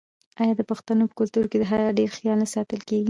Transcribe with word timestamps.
آیا 0.41 0.53
د 0.57 0.61
پښتنو 0.71 1.03
په 1.09 1.15
کلتور 1.19 1.45
کې 1.49 1.57
د 1.59 1.63
حیا 1.71 1.89
ډیر 1.99 2.09
خیال 2.17 2.37
نه 2.43 2.47
ساتل 2.55 2.81
کیږي؟ 2.89 2.99